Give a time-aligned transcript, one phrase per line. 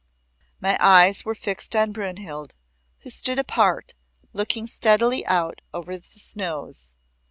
[0.59, 2.55] My eyes were fixed on Brynhild,
[3.01, 3.93] who stood apart,
[4.33, 6.89] looking steadily out over the snows.